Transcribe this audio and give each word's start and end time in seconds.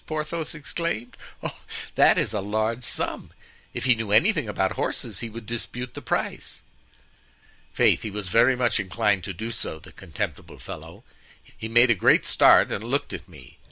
Porthos 0.07 0.55
exclaimed. 0.55 1.15
"Oh! 1.43 1.49
oh! 1.53 1.59
that 1.93 2.17
is 2.17 2.33
a 2.33 2.41
large 2.41 2.83
sum. 2.83 3.29
If 3.71 3.85
he 3.85 3.93
knew 3.93 4.11
anything 4.11 4.49
about 4.49 4.71
horses 4.71 5.19
he 5.19 5.29
would 5.29 5.45
dispute 5.45 5.93
the 5.93 6.01
price." 6.01 6.61
"Faith! 7.75 8.01
he 8.01 8.09
was 8.09 8.27
very 8.27 8.55
much 8.55 8.79
inclined 8.79 9.23
to 9.25 9.31
do 9.33 9.51
so, 9.51 9.77
the 9.77 9.91
contemptible 9.91 10.57
fellow. 10.57 11.03
He 11.55 11.67
made 11.67 11.91
a 11.91 11.93
great 11.93 12.25
start 12.25 12.71
and 12.71 12.83
looked 12.83 13.13
at 13.13 13.29
me. 13.29 13.59